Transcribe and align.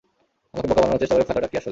আমাকে 0.51 0.67
বোকা 0.69 0.81
বানানোর 0.81 1.01
চেষ্টা 1.01 1.15
করে 1.15 1.27
ফায়দাটা 1.29 1.49
কী 1.51 1.55
আসলে? 1.61 1.69